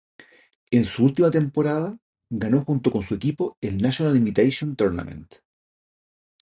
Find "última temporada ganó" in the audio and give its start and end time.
1.05-2.65